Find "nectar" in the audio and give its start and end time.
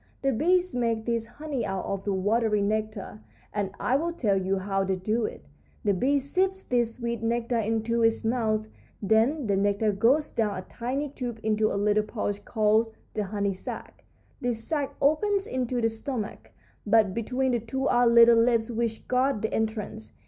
2.63-3.21, 7.21-7.59, 9.55-9.91